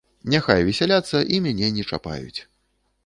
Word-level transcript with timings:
Няхай 0.33 0.63
весяляцца 0.69 1.21
і 1.35 1.41
мяне 1.49 1.67
не 1.77 1.83
чапаюць. 1.91 2.39